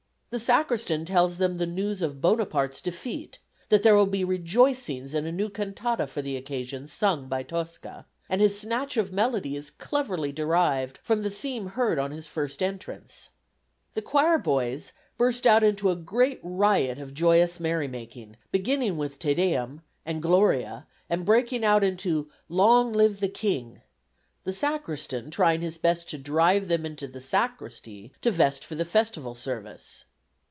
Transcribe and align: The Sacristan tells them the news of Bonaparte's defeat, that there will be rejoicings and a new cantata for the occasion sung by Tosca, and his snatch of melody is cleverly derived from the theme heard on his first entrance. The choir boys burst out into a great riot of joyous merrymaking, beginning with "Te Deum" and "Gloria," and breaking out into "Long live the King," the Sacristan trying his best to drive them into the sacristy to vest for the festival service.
The 0.33 0.39
Sacristan 0.39 1.03
tells 1.03 1.39
them 1.39 1.55
the 1.55 1.65
news 1.65 2.01
of 2.01 2.21
Bonaparte's 2.21 2.79
defeat, 2.79 3.39
that 3.67 3.83
there 3.83 3.97
will 3.97 4.05
be 4.05 4.23
rejoicings 4.23 5.13
and 5.13 5.27
a 5.27 5.29
new 5.33 5.49
cantata 5.49 6.07
for 6.07 6.21
the 6.21 6.37
occasion 6.37 6.87
sung 6.87 7.27
by 7.27 7.43
Tosca, 7.43 8.05
and 8.29 8.39
his 8.39 8.57
snatch 8.57 8.95
of 8.95 9.11
melody 9.11 9.57
is 9.57 9.69
cleverly 9.69 10.31
derived 10.31 10.99
from 11.03 11.21
the 11.21 11.29
theme 11.29 11.65
heard 11.75 11.99
on 11.99 12.11
his 12.11 12.27
first 12.27 12.63
entrance. 12.63 13.31
The 13.93 14.01
choir 14.01 14.37
boys 14.37 14.93
burst 15.17 15.45
out 15.45 15.65
into 15.65 15.89
a 15.89 15.97
great 15.97 16.39
riot 16.43 16.97
of 16.97 17.13
joyous 17.13 17.59
merrymaking, 17.59 18.37
beginning 18.53 18.95
with 18.95 19.19
"Te 19.19 19.33
Deum" 19.33 19.81
and 20.05 20.21
"Gloria," 20.21 20.87
and 21.09 21.25
breaking 21.25 21.65
out 21.65 21.83
into 21.83 22.29
"Long 22.47 22.93
live 22.93 23.19
the 23.19 23.27
King," 23.27 23.81
the 24.45 24.53
Sacristan 24.53 25.29
trying 25.29 25.59
his 25.59 25.77
best 25.77 26.07
to 26.11 26.17
drive 26.17 26.69
them 26.69 26.85
into 26.85 27.09
the 27.09 27.19
sacristy 27.19 28.13
to 28.21 28.31
vest 28.31 28.63
for 28.63 28.75
the 28.75 28.85
festival 28.85 29.35
service. 29.35 30.05